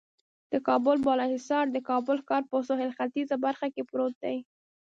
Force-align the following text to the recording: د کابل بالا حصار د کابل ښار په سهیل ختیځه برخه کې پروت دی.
د 0.51 0.53
کابل 0.67 0.97
بالا 1.05 1.25
حصار 1.33 1.65
د 1.71 1.77
کابل 1.89 2.17
ښار 2.27 2.43
په 2.51 2.57
سهیل 2.67 2.91
ختیځه 2.97 3.35
برخه 3.45 3.67
کې 3.73 3.87
پروت 3.89 4.15
دی. 4.23 4.37